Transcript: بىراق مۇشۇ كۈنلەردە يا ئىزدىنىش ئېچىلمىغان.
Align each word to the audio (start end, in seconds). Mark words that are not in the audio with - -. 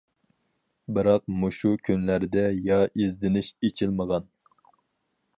بىراق 0.97 1.25
مۇشۇ 1.41 1.73
كۈنلەردە 1.87 2.45
يا 2.69 2.79
ئىزدىنىش 3.03 3.51
ئېچىلمىغان. 3.67 4.27